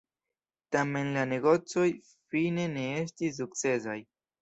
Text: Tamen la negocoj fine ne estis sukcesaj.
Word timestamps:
Tamen 0.75 1.11
la 1.17 1.27
negocoj 1.35 1.85
fine 2.09 2.69
ne 2.75 2.91
estis 3.07 3.43
sukcesaj. 3.45 4.05